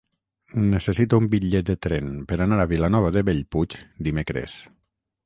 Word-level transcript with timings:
Necessito 0.69 1.19
un 1.23 1.27
bitllet 1.33 1.67
de 1.67 1.75
tren 1.87 2.07
per 2.31 2.39
anar 2.45 2.57
a 2.63 2.69
Vilanova 2.71 3.13
de 3.19 3.23
Bellpuig 3.29 3.77
dimecres. 4.09 4.57